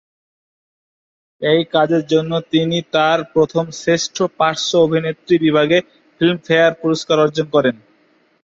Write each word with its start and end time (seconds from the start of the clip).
এই 1.41 1.61
কাজের 1.73 2.03
জন্য 2.05 2.31
তিনি 2.51 2.77
তার 2.93 3.19
প্রথম 3.33 3.65
শ্রেষ্ঠ 3.79 4.17
পার্শ্ব 4.37 4.71
অভিনেত্রী 4.79 5.35
বিভাগে 5.45 5.77
ফিল্মফেয়ার 6.15 6.73
পুরস্কার 6.81 7.17
অর্জন 7.19 7.47
করেন। 7.55 7.75